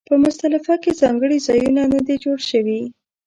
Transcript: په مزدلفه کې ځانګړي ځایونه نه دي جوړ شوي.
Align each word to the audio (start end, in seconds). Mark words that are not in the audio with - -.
په 0.09 0.15
مزدلفه 0.23 0.75
کې 0.83 0.91
ځانګړي 1.01 1.37
ځایونه 1.47 1.81
نه 1.93 1.99
دي 2.05 2.15
جوړ 2.23 2.39
شوي. 2.49 2.81